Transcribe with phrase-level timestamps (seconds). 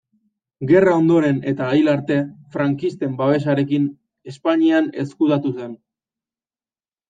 [0.69, 2.17] Gerra ondoren eta hil arte,
[2.57, 3.87] frankisten babesarekin,
[4.35, 5.81] Espainian ezkutatu zen.